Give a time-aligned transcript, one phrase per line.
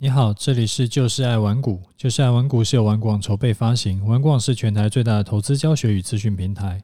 [0.00, 6.80] 你好，这里是就是爱玩股，就是爱玩股是由玩广筹备发行，玩广是全台最大的投资教学与资讯平台。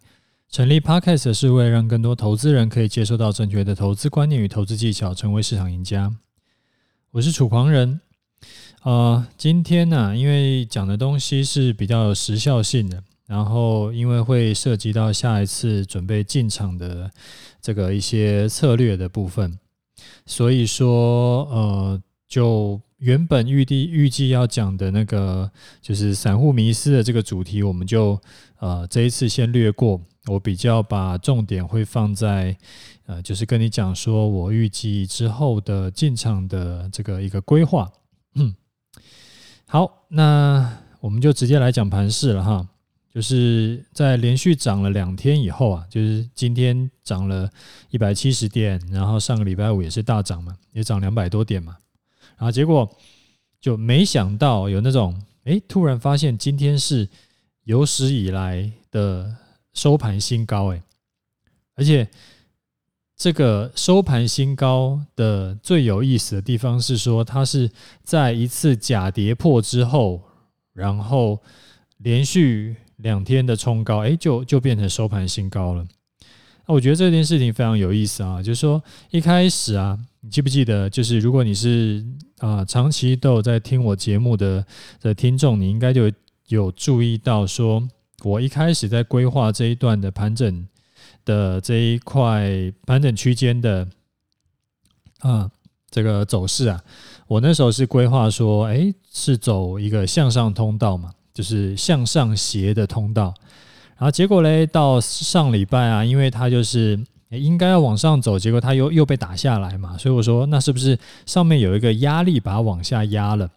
[0.51, 6.13] 成立 Podcast 是为了让更多投资人可以接受到正确的投资观念与投资技巧，成为市场赢家。
[7.13, 8.01] 我是楚狂人，
[8.83, 17.09] 呃，今天呢、因为讲的东西是比较有时效性的，然后因为会涉及到下一次准备进场的
[17.63, 19.57] 这个一些策略的部分，
[20.27, 25.51] 所以说，呃，就原本预计预计要讲的那个
[25.83, 28.19] 就是散户迷思的这个主题，我们就
[28.59, 30.01] 呃这一次先略过。
[30.27, 32.57] 我比较把重点会放在，
[33.05, 37.93] 呃，就是跟你讲说我预计之后的进场的这个一个规划。
[38.35, 38.55] 嗯，
[39.69, 42.67] 好，那我们就直接来讲盘势了哈。
[43.13, 47.51] 就是在连续涨了两天以后啊，就是今天涨了
[47.91, 51.77] 一百七十点，然后上个礼拜五也是大涨嘛，也涨两百多点嘛，
[52.37, 52.91] 然后结果
[53.61, 57.09] 就没想到有那种，诶，突然发现今天是
[57.65, 59.37] 有史以来的。
[59.77, 60.81] 收盘新高，诶，
[61.75, 62.09] 而且
[63.17, 67.69] 这个收盘新高的最有意思的地方是说，它是
[68.05, 70.23] 在一次假跌破之后，
[70.73, 71.43] 然后
[71.97, 75.85] 连续两天的冲高，诶，就就变成收盘新高了。
[76.67, 80.89] 那我觉得这件事情非常有意思啊，就是说一开始啊，你记不记得？
[80.89, 82.05] 就是如果你是
[82.39, 84.65] 啊长期都有在听我节目的
[85.01, 86.11] 的听众，你应该就
[86.49, 87.89] 有注意到说。
[88.23, 90.67] 我一开始在规划这一段的盘整
[91.27, 93.87] 的这一块盘整区间的
[95.19, 95.51] 啊
[95.91, 96.83] 这个走势啊，
[97.27, 103.35] 我那时候是规划说，哎，是走一个向上通道嘛，就是向上斜的通道。
[103.97, 106.99] 然后结果嘞，到上礼拜啊，因为它就是
[107.31, 113.49] 应该要往上走，结果它又又被打下来嘛，所以我说，那是不是上面有一个压力把它往下压了？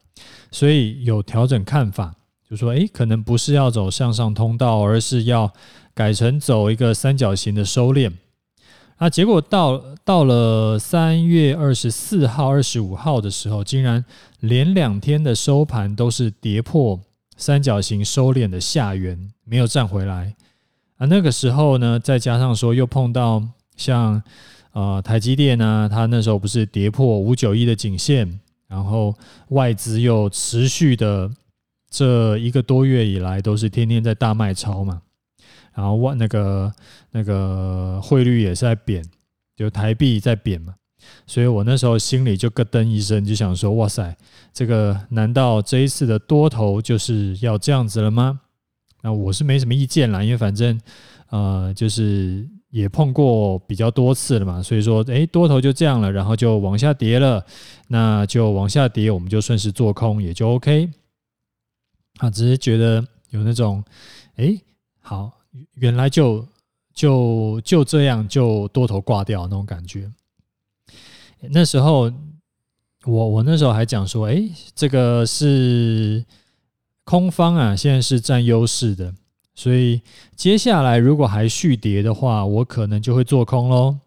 [0.51, 2.13] 所以有调整看法。
[2.49, 5.51] 就说，诶，可能不是要走向上通道，而是要
[5.93, 8.09] 改成走一个三角形的收敛。
[8.95, 14.05] 啊，结果到到了三月二十四号、二十五号的时候，竟然
[14.39, 16.97] 连两天的收盘都是跌破
[17.37, 20.35] 三角形收敛的下缘，没有站回来。
[20.97, 23.41] 啊，那个时候呢，再加上说又碰到
[23.77, 24.21] 像
[24.73, 29.15] 呃台积电呢，它那时候不是跌破五九一的颈线，然后
[29.49, 31.31] 外资又持续的。
[31.89, 35.01] 这一个多月以来都是天天在大卖超嘛，
[35.73, 36.71] 然后万那个
[37.11, 39.01] 那个汇率也是在贬，
[39.55, 40.75] 就台币在贬嘛，
[41.25, 44.15] 所以我那时候心里就咯噔一声，就想说：哇塞，
[44.53, 48.39] 这个难道这一次的多头就是要这样子了吗？
[49.01, 50.79] 那我是没什么意见啦，因为反正
[51.29, 57.45] 呃就是也碰过比较多次了嘛，所以说诶多头就这样了，然后就往下跌了，
[57.87, 60.89] 那就往下跌，我们就顺势做空也就 OK。
[62.17, 63.83] 啊，只是觉得有那种，
[64.37, 64.59] 哎，
[64.99, 65.31] 好，
[65.75, 66.43] 原来就
[66.93, 70.11] 就就这样就多头挂掉那种感觉。
[71.41, 72.11] 那时候
[73.05, 74.43] 我我那时候还讲说，哎，
[74.75, 76.25] 这个是
[77.03, 79.13] 空方啊，现在是占优势的，
[79.55, 80.01] 所以
[80.35, 83.97] 接下来如果还续跌的话，我可能就会做空喽。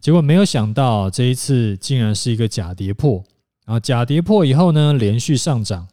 [0.00, 3.22] 结果没有想到这一次竟然是一个假跌破，
[3.64, 5.88] 然后假跌破以后呢，连续上涨。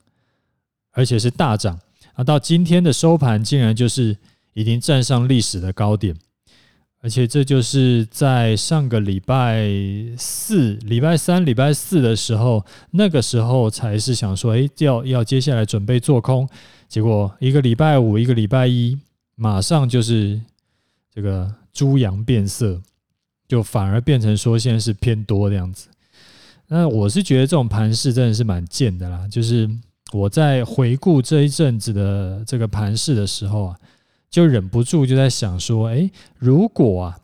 [0.92, 1.80] 而且是大涨
[2.14, 2.24] 啊！
[2.24, 4.18] 到今天的收盘，竟然就是
[4.54, 6.18] 已经站上历史的高点，
[7.02, 9.68] 而且这就是在上个礼拜
[10.18, 16.48] 四、礼拜三、礼拜四的时候，那个时候才是想说，哎，要要接下来准备做空，
[16.88, 18.98] 结果一个礼拜五、一个礼拜一，
[19.36, 20.40] 马上就是
[21.14, 22.82] 这个猪羊变色，
[23.48, 25.88] 就反而变成说现在是偏多的样子。
[26.68, 29.70] 那我是觉得这种盘势真的是蛮贱的啦，就是。
[30.12, 33.78] 我在回顾这一阵子的这个盘势的时候啊，
[34.30, 37.20] 就忍不住就在想说，哎，如果啊，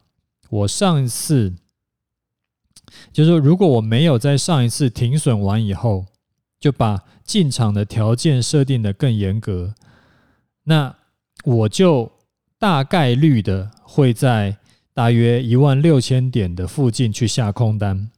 [0.49, 1.53] 我上一次，
[3.13, 6.05] 就是说，如果我没有在上一次停损完以后，
[6.59, 9.75] 就把进场的条件设定的更严格，
[10.63, 10.95] 那
[11.43, 12.11] 我就
[12.57, 14.57] 大概率的会在
[14.93, 18.09] 大约一万六千点的附近去下空单。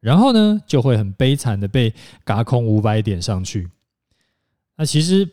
[0.00, 1.92] 然后呢，就会很悲惨的被
[2.24, 3.68] 嘎空五百点上去。
[4.76, 5.28] 那其实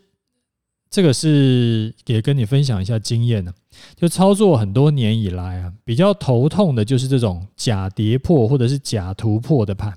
[0.96, 3.54] 这个是也跟你分享一下经验呢。
[3.98, 9.94] 就操作很多年以来啊，比较头痛的就是这种假跌破或者是假突破的盘。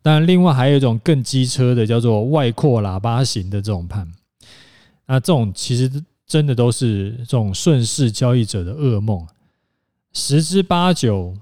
[0.00, 4.08] 当然，另外还有一种更机车的，叫做外扩喇叭型的这种盘。
[5.06, 5.90] 那这种其实
[6.24, 9.26] 真的都是这种顺势交易者的噩梦，
[10.12, 11.36] 十之八九。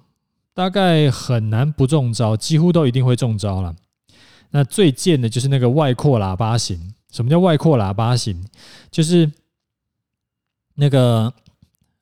[0.54, 3.76] 大概很难不中招，几乎都一定会中招了。
[4.52, 6.94] 那最贱的就是那个外扩喇叭型。
[7.12, 8.44] 什么叫外扩喇叭型？
[8.90, 9.30] 就是
[10.74, 11.32] 那个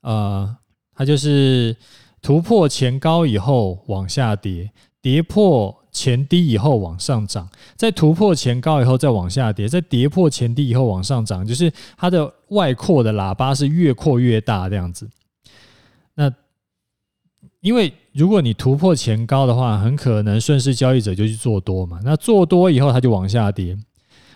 [0.00, 0.56] 呃，
[0.94, 1.76] 它就是
[2.22, 4.70] 突破前高以后往下跌，
[5.02, 15.10] 跌破前低以后往上涨，再突破前高以后再往下跌，再跌破前低以后往上涨，就是它的外扩的喇叭是越扩越大这样子。
[16.14, 16.32] 那
[17.60, 22.00] 因为如果你突破前高的话，很可能顺势交易者就去做多嘛。
[22.04, 23.76] 那做多以后，它就往下跌，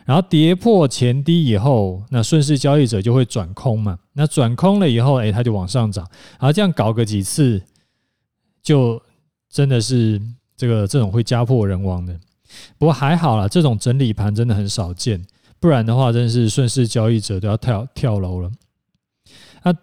[0.05, 3.99] 然后跌破前低以后，那顺势交易者就会转空嘛。
[4.13, 6.07] 那转空了以后，哎，它就往上涨。
[6.39, 7.63] 然后这样搞个几次，
[8.63, 9.03] 就
[9.51, 10.21] 真的是。
[10.57, 12.17] 这个这种会家破人亡的，
[12.79, 15.21] 不过还好啦，这种整理盘真的很少见，
[15.59, 18.49] 不然的话，真是顺势交易者都要跳跳楼了。
[19.65, 19.75] 那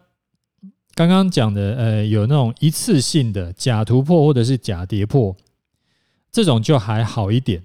[0.95, 5.35] 刚刚讲的，呃，有那种一次性的假突破或者是假跌破，
[6.31, 7.61] 这种就还好一点，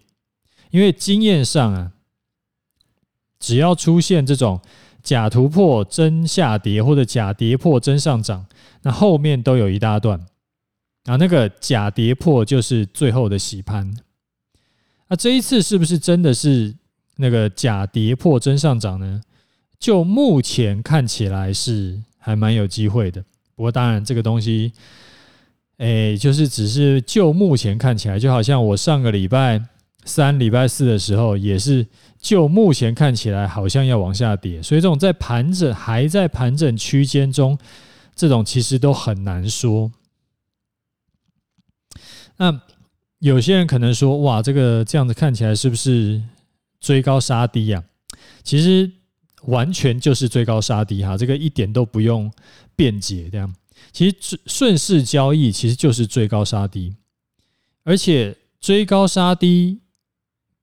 [0.73, 1.93] 因为经验上啊，
[3.39, 4.61] 只要出现这种
[5.03, 8.47] 假突破真下跌或者假跌破真上涨，
[8.83, 10.21] 那后面都有一大段。
[11.05, 13.95] 啊，那个假跌破就是最后的洗盘。
[15.09, 16.75] 那这一次是不是真的是
[17.17, 19.21] 那个假跌破真上涨呢？
[19.79, 23.23] 就目前看起来是还蛮有机会的。
[23.55, 24.73] 不过当然这个东西，
[25.77, 29.63] 哎，就是只是就目前看起来，就好像我上个礼拜
[30.07, 31.87] 三、礼拜四的时候，也是
[32.19, 34.63] 就目前看起来好像要往下跌。
[34.63, 37.59] 所以这种在盘整还在盘整区间中，
[38.15, 39.93] 这种其实都很难说。
[42.39, 42.63] 那
[43.19, 46.23] 有些人可能说：“哇，这个这样子看起来是不是
[46.79, 47.83] 追高杀低呀？”
[48.45, 48.91] 其实
[49.47, 52.31] 完全就是追高杀低哈，这个一点都不用
[52.77, 53.29] 辩解。
[53.31, 53.53] 这样，
[53.91, 56.95] 其实顺势交易其实就是追高杀低，
[57.83, 59.81] 而且追高杀低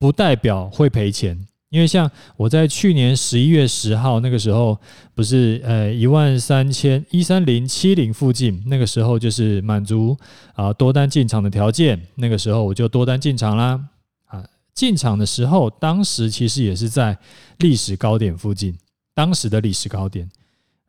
[0.03, 1.47] 不代表会赔钱。
[1.69, 4.77] 因为像我在去年十一月十号那个时候，
[5.15, 10.17] 不是呃一万三千一三零七零附近，那个时候就是满足
[10.55, 13.79] 啊多单进场的条件，那个时候我就多单进场啦。
[14.25, 17.17] 啊，进场的时候，当时其实也是在
[17.59, 18.77] 历史高点附近，
[19.15, 20.29] 当时的历史高点。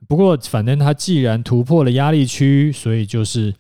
[0.09, 3.55] 不过反正它既然突破了压力区，所以就是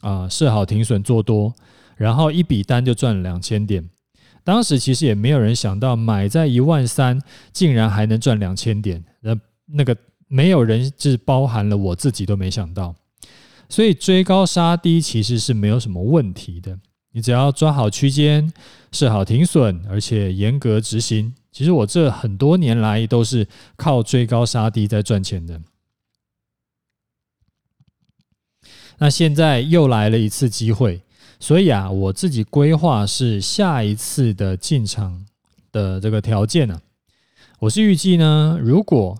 [0.00, 1.54] 啊设好停损做多，
[1.96, 3.88] 然后一笔单就赚了两千点。
[4.42, 7.20] 当时其实也没有人想到买在一万三，
[7.52, 9.04] 竟然还能赚两千点。
[9.20, 9.96] 那那个
[10.28, 12.94] 没有人，是包含了我自己都没想到。
[13.68, 16.78] 所以追高杀低其实是没有什么问题的。
[17.12, 18.52] 你只要抓好区间，
[18.92, 21.34] 设好停损，而且严格执行。
[21.52, 23.46] 其实我这很多年来都是
[23.76, 25.60] 靠追高杀低在赚钱的。
[28.98, 31.02] 那现在又来了一次机会。
[31.42, 35.24] 所以啊，我自己规划是下一次的进场
[35.72, 36.78] 的这个条件呢，
[37.58, 39.18] 我是预计呢，如果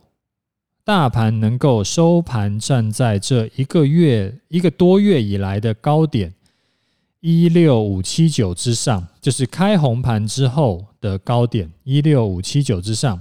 [0.84, 6.34] 大盘能够收盘站在这一个月一个多月以来的高点
[7.20, 13.19] 一六五七九之上，就是开红盘之后的高点一六五七九之上，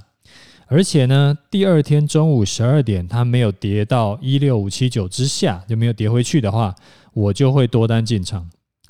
[0.68, 6.76] 而且呢，第二天中午十二点它没有跌到一六五七九之下，就没有跌回去的话，
[7.14, 8.50] 我就会多单进场。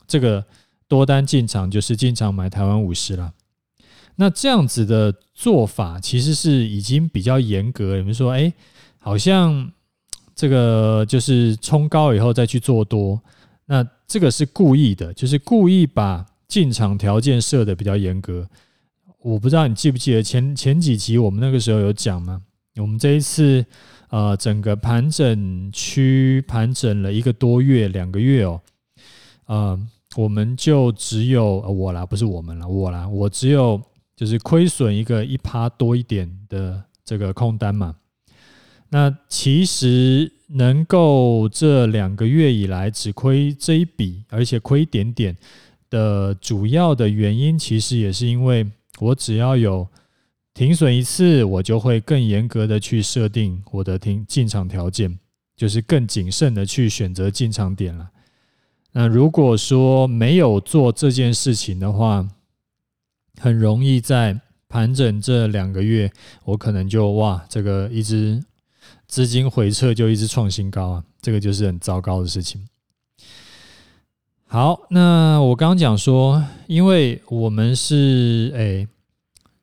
[0.09, 0.44] 这个
[0.88, 3.31] 多单进场就是进场买台湾五十了。
[4.15, 7.95] 那这样子的做法其实是已经比较严格。
[7.95, 8.51] 你们说，哎，
[8.97, 9.71] 好像
[10.35, 13.21] 这个就是冲高以后再去做多，
[13.68, 18.49] 那这个是故意的，就是故意把进场条件设得比较严格。
[19.21, 22.42] 我不知道你记不记得前前几集我们那个时候有讲吗？
[22.75, 23.66] 我们这一次
[24.09, 28.59] 呃整个盘整区盘整了一个多月两个月哦，
[29.45, 29.80] 呃。
[30.16, 33.80] 我们就只有我啦，不是我们啦，我啦，我只有
[34.16, 37.95] 就是亏损一个一趴多一点的这个空单嘛。
[38.89, 45.37] 那其实能够这两个月以来只亏这一笔，而且亏一点点
[45.92, 48.66] 的主要的原因，其实也是因为
[48.99, 49.87] 我只要有
[50.56, 55.19] 停损一次，我就会更严格的去设定我的停进场条件，
[55.56, 58.09] 就是更谨慎的去选择进场点了。
[58.92, 62.28] 那如果说没有做这件事情的话，
[63.40, 66.12] 很容易在盘整这两个月，
[66.44, 68.44] 我可能就哇，这个一直
[69.08, 72.68] 资金回撤就一直创新高啊，这个就是很糟糕的事情。
[74.46, 78.88] 好，那我刚刚讲说，因为我们是诶，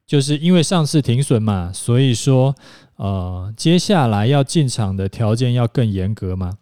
[0.07, 2.55] 就是因为上次停损嘛，所以说
[2.95, 6.59] 呃，接下来要进场的条件要更严格嘛。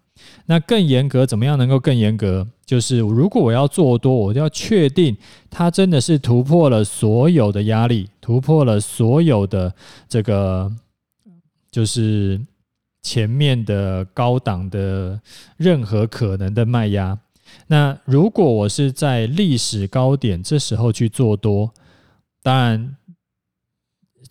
[0.47, 2.47] 那更严格，怎么样能够更严格？
[2.64, 5.16] 就是如果我要做多，我就要确定
[5.50, 9.75] 它真的是突破了所有的压力，突破了所有的
[10.09, 10.71] 这个，
[11.71, 12.40] 就是
[13.02, 15.21] 前面的高档的
[15.56, 17.18] 任何可能的卖压。
[17.66, 21.73] 那如果我是在历史高点这时候去做多，
[22.42, 22.97] 当然。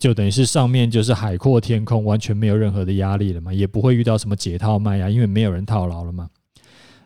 [0.04, 6.28] 就等于是上面就是海阔天空，完全没有任何的压力了嘛，也不会遇到什么解套卖呀，因为没有人套牢了嘛。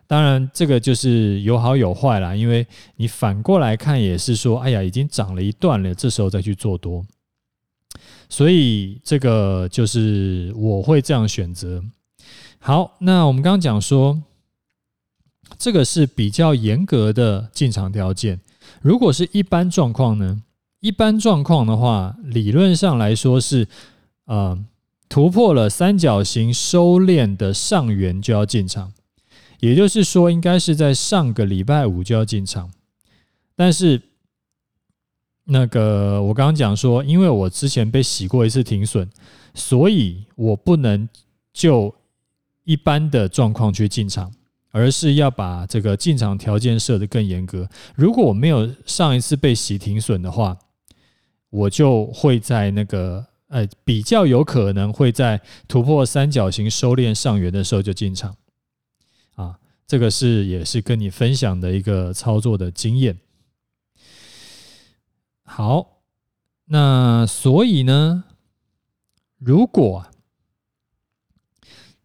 [0.09, 7.07] 当然，这个就是有好有坏啦，因为你反过来看也是说，哎呀，已经涨了一段了，这时候再去做多，
[8.29, 11.81] 所以这个就是我会这样选择。
[12.59, 14.21] 好，那我们刚刚讲说，
[15.57, 18.41] 这个是比较严格的进场条件，
[18.83, 20.43] 如果是一般状况呢？
[20.81, 23.67] 一般状况的话，理论上来说是，
[24.27, 24.59] 呃，
[25.09, 28.93] 突破了三角形收敛的上缘就要进场，
[29.59, 32.71] 也就是说，应该是在上个礼拜五就要进场。
[33.57, 34.01] 但是，
[35.45, 39.11] 那个我刚刚讲说，因为我之前被洗过一次停损，
[39.55, 41.09] 所以我不能
[41.53, 41.93] 就
[42.63, 44.33] 一般的状况去进场，
[44.71, 47.69] 而是要把这个进场条件设得更严格。
[47.97, 50.57] 如果我没有上一次被洗停损的话，
[51.51, 58.37] 我就会在那个呃比较有可能会在突破三角形收敛上缘的时候就进场，
[59.35, 63.19] 啊，这个是也是跟你分享的一个操作的经验。
[65.43, 66.03] 好，
[66.67, 68.25] 那所以呢，
[69.39, 70.07] 如果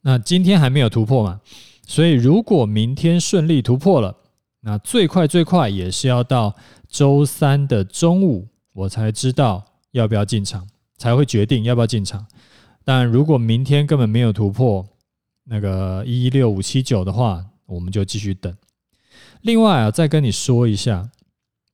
[0.03, 1.41] 那今天还没有突破嘛，
[1.85, 4.15] 所以如果明天顺利突破了，
[4.61, 6.55] 那最快最快也是要到
[6.87, 8.47] 周三的中午。
[8.73, 12.25] 我才知道要不要进场，才会决定要不要进场。
[12.83, 14.85] 但如果明天根本没有突破
[15.45, 18.53] 那个一六五七九的话，我们就继续等。
[19.41, 21.09] 另外啊，再跟你说一下，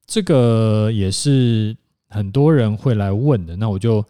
[0.06, 1.76] 这个也是
[2.10, 3.56] 很多人会来问的。
[3.56, 4.04] 那我就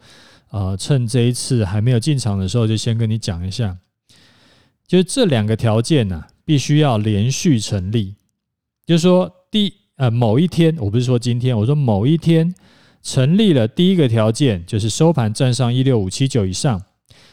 [0.50, 3.78] 呃趁这一次还没有进场的时候，就先跟你讲一下，
[4.86, 8.16] 就是这两个条件呢，必须要连续成立。
[8.84, 12.52] 就是说，第呃某一天，我不是说今天，我说某一天。
[13.02, 16.82] 成立了第一个条件，就是收盘站上一六五七九以上，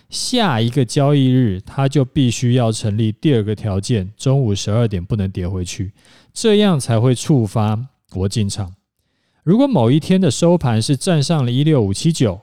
[0.10, 5.92] 下一个交易日它就必须要成立第二个条件，中午十二点不能跌回去，
[6.34, 7.78] 这样才会触发
[8.16, 8.76] 我进场。
[9.44, 12.40] 如果某一天的收盘是站上了一六五七九，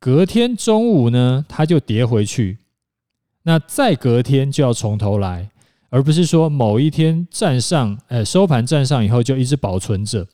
[0.00, 2.58] 隔天中午呢，它就跌回去，
[3.44, 5.50] 那再隔天就要从头来，
[5.88, 10.26] 而不是说某一天站上，呃，收盘站上以后就一直保存着，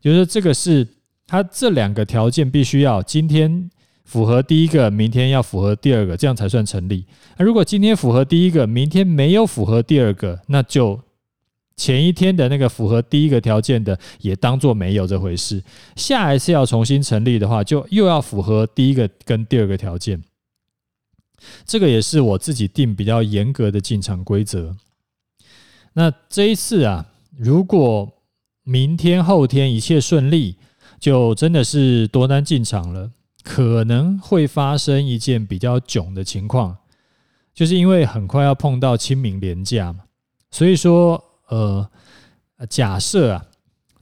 [0.00, 0.88] 就是这个是。
[1.32, 3.70] 它这两个条件必须要今天
[4.04, 7.06] 符合第一个，明天要符合第二个，这样才算成立。
[7.38, 11.00] 那如果今天符合第一个，明天没有符合第二个，那就
[11.74, 15.64] 前一天的那个符合第一个条件的也当做没有这回事。
[15.96, 20.22] 下一次要重新成立的话，就又要符合第一个跟第二个条件。
[21.64, 24.76] 这个也是我自己定比较严格的进场规则。
[25.94, 27.06] 那这一次啊，
[27.38, 28.12] 如果
[28.64, 30.56] 明天后天一切顺利，
[31.02, 33.10] 就真的是多单进场了，
[33.42, 36.76] 可能会发生一件比较囧的情况，
[37.52, 40.04] 就是因为很快要碰到清明连假嘛，
[40.52, 41.90] 所以说，呃，
[42.70, 43.46] 假设啊，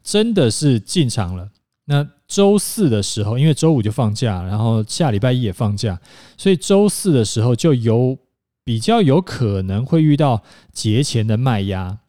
[0.02, 1.48] 真的是进场了，
[1.86, 5.98] 那周四的时候，因为周五就放假，然后下礼拜一也放假，
[6.36, 8.18] 所以周四的时候就有
[8.62, 12.00] 比较有可能会遇到节前的卖压，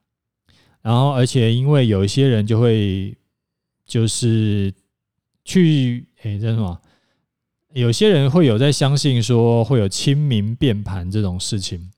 [0.81, 3.15] 然后而且因为有一些人就会
[3.85, 4.73] 就是。
[5.43, 6.79] 去诶，这什么？
[7.73, 11.89] 有些人会有在相信说会有清明变盘这种事情，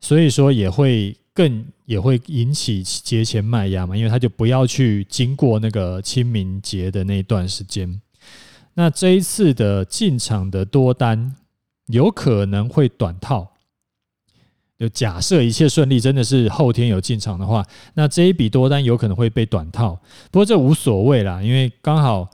[0.00, 8.00] 所以说也会更也会引起节前卖压嘛，因为他就不要去经过那个清明节的那段时间。
[8.74, 11.36] 那这一次的进场的多单
[11.86, 13.52] 有可能会短套，
[14.76, 17.64] 就假设一切顺利，真的是后天有进场的话，
[17.94, 19.94] 那这一笔多单有可能会被短套。
[20.32, 22.28] 不过这无所谓啦，因为刚好。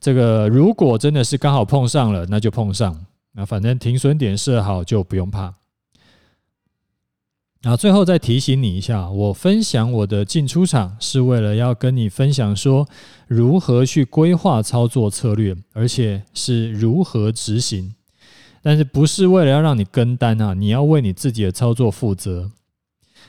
[0.00, 3.04] 这个如果真的是刚好碰上了，那就碰上。
[3.32, 5.54] 那反正停损点设好就不用怕。
[7.60, 12.88] 然后最后再提醒你一下，我分享我的进出场是为了要跟你分享说
[13.26, 17.94] 如何去规划操作策略，而且是如何执行。
[18.62, 20.54] 但是不是为了要让你跟单啊？
[20.54, 22.50] 你要为你自己的操作负责。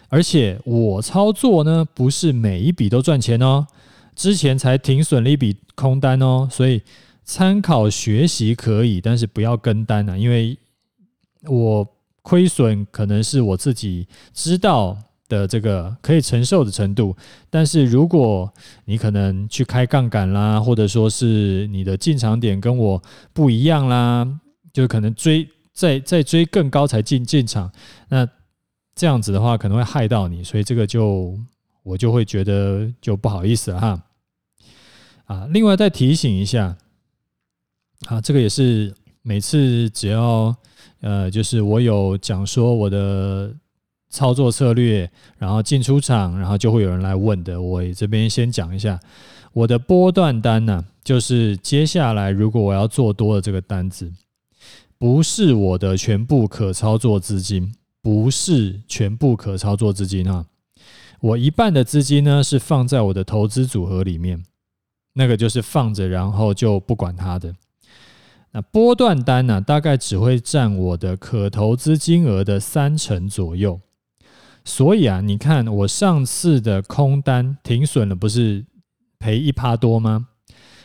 [0.10, 3.66] 而且我操作呢，不是每一笔都赚钱哦。
[4.20, 6.82] 之前才停损了一笔空单哦，所以
[7.24, 10.58] 参考学习可以，但是不要跟单啊，因为
[11.44, 11.88] 我
[12.22, 14.98] 亏损可能是我自己知道
[15.30, 17.16] 的这个可以承受的程度，
[17.50, 24.28] 但是如果你可能去开杠杆啦，或者说是你的进场点跟我不一样啦，
[24.74, 27.72] 就可能追再再追更高才进进场，
[28.10, 28.28] 那
[28.94, 31.40] 这样子的话可能会害到你，所以这个就
[31.84, 34.04] 我就会觉得就不好意思了哈。
[35.29, 36.75] 啊，另外再提醒一下，
[38.07, 40.53] 啊，这个也是每次只要
[41.01, 43.55] 呃，就是我有讲说我的。
[44.12, 45.07] 操作策略，
[45.38, 47.62] 然后进出场，然后就会有人来问的。
[47.62, 49.00] 我这边先讲一下
[49.53, 54.12] 我的波段单呢，就是接下来如果我要做多的这个单子，
[54.98, 57.71] 不是我的全部可操作资金，
[58.01, 60.48] 不是全部可操作资金啊。
[61.19, 64.43] 我一半的资金呢是放在我的投资组合里面，
[65.20, 67.54] 那个就是放着，然后就不管它的。
[68.52, 73.82] 那波段单呢，大概只会占我的可投资金额的三成左右。
[74.64, 78.66] 所以啊，你看我上次的空单停损了，不是
[79.20, 80.30] 赔一趴多吗？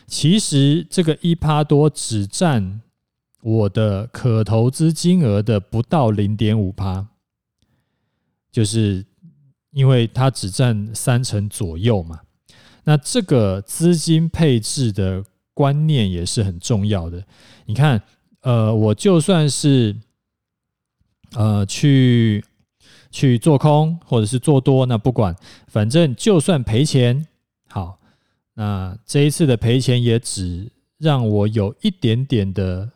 [0.05, 2.81] 其实这个一趴多只占
[3.41, 7.07] 我的可投资金额的不到零点五趴，
[8.51, 9.05] 就是
[9.71, 12.19] 因为它只占三成左右嘛。
[12.85, 15.23] 那这个资金配置的
[15.53, 17.23] 观念也是很重要的。
[17.65, 18.01] 你看，
[18.41, 19.95] 呃，我就算是
[21.33, 22.43] 呃去。
[23.11, 25.33] 去做空或者是做多，那不管，
[25.67, 27.25] 反正就算赔钱，
[27.69, 27.97] 好，
[28.55, 32.91] 那这一次的赔钱也只让我有一点点的，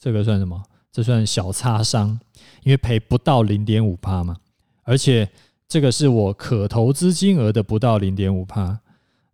[0.00, 0.60] 这个算什么？
[0.90, 2.18] 这算小擦伤，
[2.64, 4.36] 因为赔不到零点五趴嘛，
[4.82, 5.30] 而且
[5.68, 8.80] 这个是我可投资金额的不到零点五趴，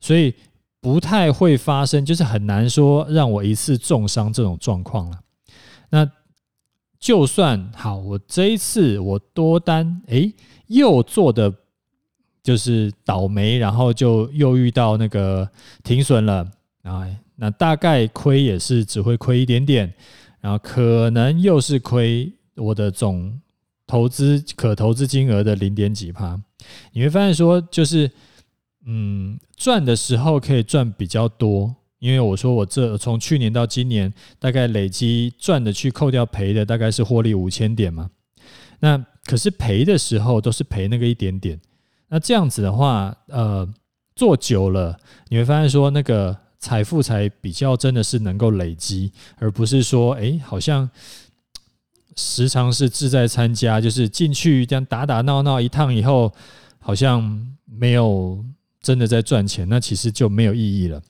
[0.02, 0.34] 所以
[0.82, 5.18] 不太会发生，就是很难说让我一次重伤这种状况了。
[5.88, 6.06] 那。
[7.02, 10.32] 就算好，我这一次我多单，诶，
[10.68, 11.52] 又做的
[12.44, 15.50] 就是倒霉，然后就又遇到那个
[15.82, 16.48] 停损了，
[16.84, 17.04] 啊，
[17.34, 19.92] 那大概亏也是只会亏一点点，
[20.40, 23.36] 然后可能又是亏我的总
[23.84, 26.40] 投资可投资金额的零点几趴，
[26.92, 28.08] 你会发现说，就是
[28.84, 31.74] 嗯，赚的时候可以赚比较多。
[31.98, 38.10] 因为我说我这从去年到今年，大概累积赚的去扣掉赔的，大概是获利五千点嘛。
[38.80, 41.60] 那可是赔的时候都是赔那个一点点。
[42.08, 43.68] 那这样子的话，呃，
[44.16, 50.90] 做久了你会发现说，那个财富才比较真的是能够累积，而不是说，哎，好像
[52.16, 56.32] 时常是志在参加，就是进去这样打打闹闹一趟以后，
[56.80, 58.44] 好像没有
[58.82, 61.00] 真的在赚钱，那其实就没有意义了。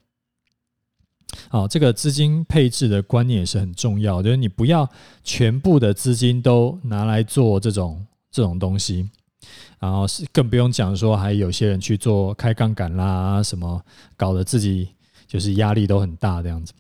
[1.49, 4.87] 好，这个资金配置的观念也是很重要，就是你不要
[5.25, 9.09] 全部的资金都拿来做这种这种东西，
[9.79, 13.83] 然后是更不用讲说还有些人去做开杠杆啦，什么
[14.15, 14.89] 搞得自己
[15.27, 16.75] 就是压力都很大这样子。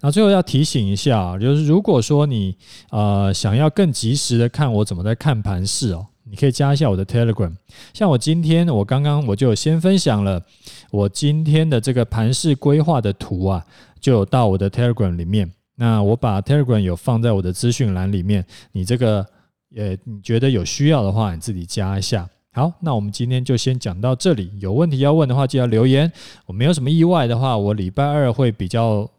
[0.00, 2.56] 那最后要提醒一下，就是如果说你
[2.88, 6.06] 呃想要更及时的看我怎么在看盘市哦。
[6.32, 7.52] 你可以加一下我的 Telegram，
[7.92, 10.42] 像我今天我刚刚我就先分享了
[10.90, 13.62] 我今天的这个盘势规划的图啊，
[14.00, 15.52] 就到我的 Telegram 里面。
[15.74, 18.42] 那我把 Telegram 有放在我的资讯栏里面，
[18.72, 19.26] 你这个
[19.76, 22.26] 呃你觉得有需要的话，你自己加一下。
[22.54, 24.50] 好，那我们今天就先讲到这里。
[24.58, 26.10] 有问题要问的话，记得留言。
[26.46, 29.10] 我没有什么意外的话，我礼拜二会比较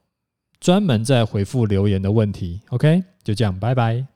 [0.60, 2.60] 专门在回复留言的问题。
[2.69, 4.12] OK，就这样，拜拜。